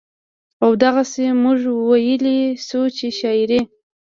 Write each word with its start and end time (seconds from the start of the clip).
او 0.63 0.71
دغسې 0.83 1.25
مونږ 1.41 1.59
وئيلے 1.89 2.37
شو 2.67 2.81
چې 2.97 3.07
شاعري 3.19 3.59